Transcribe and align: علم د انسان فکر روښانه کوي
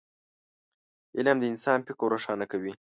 علم 1.17 1.37
د 1.39 1.43
انسان 1.51 1.79
فکر 1.87 2.05
روښانه 2.13 2.45
کوي 2.51 2.73